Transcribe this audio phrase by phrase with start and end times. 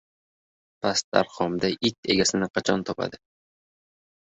[0.85, 3.23] Pastdarg‘omda it egasini qachon topadi?!